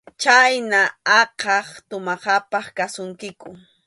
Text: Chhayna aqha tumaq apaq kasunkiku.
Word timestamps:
Chhayna 0.21 0.81
aqha 1.19 1.57
tumaq 1.87 2.23
apaq 2.37 2.65
kasunkiku. 2.77 3.49